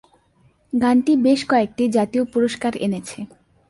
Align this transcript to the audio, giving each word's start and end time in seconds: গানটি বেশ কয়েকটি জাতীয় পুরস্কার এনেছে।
গানটি 0.73 1.13
বেশ 1.25 1.39
কয়েকটি 1.45 1.83
জাতীয় 1.97 2.23
পুরস্কার 2.33 2.73
এনেছে। 2.77 3.19